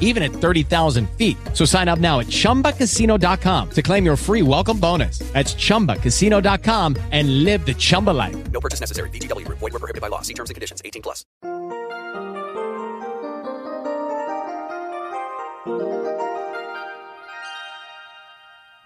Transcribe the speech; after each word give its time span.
even 0.00 0.22
at 0.24 0.32
30,000 0.32 1.08
feet. 1.16 1.36
So 1.54 1.64
sign 1.64 1.88
up 1.88 2.00
now 2.00 2.18
at 2.18 2.26
ChumbaCasino.com 2.26 3.70
to 3.70 3.82
claim 3.82 4.04
your 4.04 4.16
free 4.16 4.42
welcome 4.42 4.80
bonus. 4.80 5.20
That's 5.32 5.54
ChumbaCasino.com 5.54 6.96
and 7.12 7.44
live 7.44 7.64
the 7.64 7.74
Chumba 7.74 8.10
life. 8.10 8.50
No 8.50 8.60
purchase 8.60 8.80
necessary. 8.80 9.10
VGW. 9.10 9.46
Void 9.46 9.72
were 9.72 9.78
prohibited 9.78 10.00
by 10.00 10.08
law. 10.08 10.22
See 10.22 10.34
terms 10.34 10.50
and 10.50 10.56
conditions. 10.56 10.82
18 10.84 11.02
plus. 11.02 11.24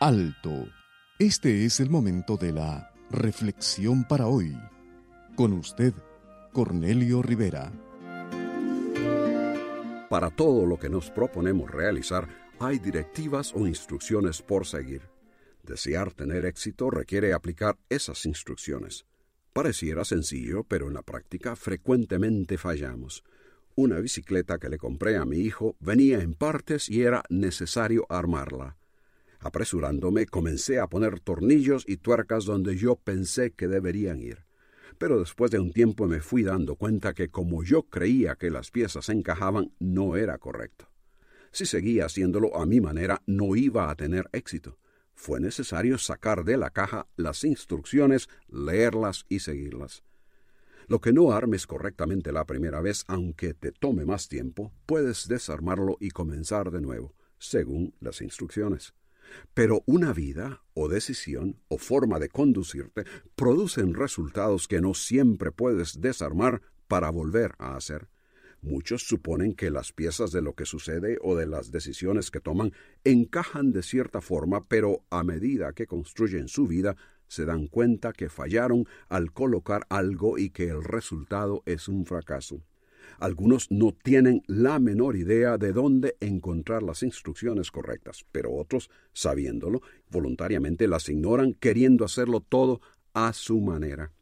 Alto. 0.05 0.69
Este 1.19 1.65
es 1.65 1.81
el 1.81 1.89
momento 1.89 2.37
de 2.37 2.53
la 2.53 2.91
reflexión 3.11 4.05
para 4.05 4.27
hoy. 4.27 4.55
Con 5.35 5.55
usted, 5.55 5.95
Cornelio 6.53 7.23
Rivera. 7.23 7.73
Para 10.15 10.31
todo 10.31 10.65
lo 10.65 10.79
que 10.79 10.89
nos 10.89 11.11
proponemos 11.11 11.69
realizar, 11.73 12.29
hay 12.61 12.79
directivas 12.79 13.53
o 13.53 13.67
instrucciones 13.67 14.43
por 14.43 14.65
seguir. 14.65 15.03
Desear 15.65 16.13
tener 16.13 16.47
éxito 16.47 16.89
requiere 16.89 17.33
aplicar 17.33 17.77
esas 17.89 18.25
instrucciones. 18.25 19.07
Pareciera 19.53 20.05
sencillo, 20.05 20.63
pero 20.63 20.87
en 20.87 20.95
la 20.95 21.03
práctica 21.03 21.57
frecuentemente 21.57 22.59
fallamos. 22.59 23.25
Una 23.75 23.99
bicicleta 23.99 24.61
que 24.61 24.69
le 24.69 24.79
compré 24.79 25.17
a 25.17 25.25
mi 25.25 25.39
hijo 25.39 25.75
venía 25.81 26.21
en 26.21 26.35
partes 26.35 26.89
y 26.89 27.03
era 27.03 27.25
necesario 27.29 28.07
armarla. 28.09 28.77
Apresurándome, 29.41 30.27
comencé 30.27 30.79
a 30.79 30.87
poner 30.87 31.19
tornillos 31.19 31.83
y 31.89 31.97
tuercas 31.97 32.45
donde 32.45 32.77
yo 32.77 32.95
pensé 32.95 33.51
que 33.51 33.67
deberían 33.67 34.21
ir 34.21 34.44
pero 34.99 35.19
después 35.19 35.51
de 35.51 35.59
un 35.59 35.73
tiempo 35.73 36.07
me 36.07 36.21
fui 36.21 36.43
dando 36.43 36.77
cuenta 36.77 37.15
que 37.15 37.29
como 37.29 37.63
yo 37.63 37.85
creía 37.85 38.37
que 38.37 38.51
las 38.51 38.71
piezas 38.71 39.09
encajaban, 39.09 39.73
no 39.79 40.17
era 40.17 40.39
correcto. 40.39 40.89
Si 41.53 41.67
seguía 41.67 42.07
haciéndolo 42.07 42.57
a 42.57 42.67
mi 42.67 42.81
manera, 42.81 43.23
no 43.27 43.55
iba 43.55 43.91
a 43.91 43.95
tener 43.95 44.29
éxito. 44.33 44.79
Fue 45.15 45.39
necesario 45.39 45.99
sacar 45.99 46.45
de 46.45 46.57
la 46.57 46.71
caja 46.71 47.07
las 47.17 47.45
instrucciones, 47.45 48.29
leerlas 48.49 49.25
y 49.29 49.39
seguirlas. 49.39 50.03
Lo 50.87 51.01
que 51.01 51.13
no 51.13 51.33
armes 51.33 51.67
correctamente 51.67 52.33
la 52.33 52.45
primera 52.45 52.81
vez, 52.81 53.05
aunque 53.07 53.55
te 53.55 53.73
tome 53.73 54.05
más 54.05 54.29
tiempo, 54.29 54.73
puedes 54.85 55.29
desarmarlo 55.29 55.97
y 56.01 56.11
comenzar 56.11 56.71
de 56.71 56.81
nuevo, 56.81 57.15
según 57.39 57.95
las 58.01 58.21
instrucciones. 58.21 58.95
Pero 59.55 59.83
una 59.87 60.13
vida, 60.13 60.63
o 60.75 60.89
decisión, 60.89 61.57
o 61.69 61.79
forma 61.79 62.19
de 62.19 62.29
conducirte 62.29 63.05
producen 63.35 63.95
resultados 63.95 64.69
que 64.69 64.81
no 64.81 64.95
siempre 64.95 65.53
puedes 65.53 66.01
desarmar 66.01 66.63
para 66.89 67.11
volver 67.11 67.55
a 67.59 67.77
hacer. 67.77 68.09
Muchos 68.63 69.03
suponen 69.07 69.55
que 69.55 69.71
las 69.71 69.93
piezas 69.93 70.33
de 70.33 70.41
lo 70.41 70.55
que 70.55 70.65
sucede 70.65 71.19
o 71.21 71.37
de 71.37 71.47
las 71.47 71.71
decisiones 71.71 72.31
que 72.31 72.41
toman 72.41 72.73
encajan 73.05 73.73
de 73.73 73.83
cierta 73.83 74.23
forma, 74.23 74.67
pero 74.67 75.05
a 75.11 75.23
medida 75.23 75.75
que 75.75 75.87
construyen 75.87 76.49
su 76.49 76.67
vida, 76.67 76.97
se 77.29 77.45
dan 77.45 77.67
cuenta 77.67 78.13
que 78.13 78.31
fallaron 78.31 78.87
al 79.09 79.33
colocar 79.33 79.87
algo 79.91 80.39
y 80.39 80.51
que 80.51 80.69
el 80.69 80.83
resultado 80.83 81.63
es 81.67 81.89
un 81.89 82.07
fracaso. 82.07 82.63
Algunos 83.19 83.71
no 83.71 83.93
tienen 83.93 84.43
la 84.47 84.79
menor 84.79 85.17
idea 85.17 85.59
de 85.59 85.73
dónde 85.73 86.17
encontrar 86.21 86.83
las 86.83 87.03
instrucciones 87.03 87.71
correctas, 87.71 88.25
pero 88.33 88.53
otros, 88.53 88.91
sabiéndolo, 89.13 89.83
voluntariamente 90.11 90.89
las 90.89 91.09
ignoran, 91.09 91.55
queriendo 91.55 92.05
hacerlo 92.05 92.41
todo 92.41 92.81
a 93.13 93.33
su 93.33 93.61
manera. 93.61 94.13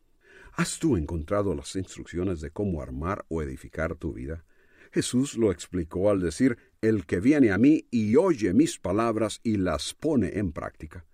¿Has 0.54 0.78
tú 0.78 0.96
encontrado 0.96 1.54
las 1.54 1.74
instrucciones 1.76 2.40
de 2.40 2.50
cómo 2.50 2.82
armar 2.82 3.24
o 3.28 3.42
edificar 3.42 3.94
tu 3.94 4.12
vida? 4.12 4.44
Jesús 4.92 5.38
lo 5.38 5.50
explicó 5.50 6.10
al 6.10 6.20
decir, 6.20 6.58
El 6.82 7.06
que 7.06 7.20
viene 7.20 7.50
a 7.52 7.58
mí 7.58 7.86
y 7.90 8.16
oye 8.16 8.52
mis 8.52 8.78
palabras 8.78 9.40
y 9.42 9.56
las 9.56 9.94
pone 9.94 10.38
en 10.38 10.52
práctica. 10.52 11.06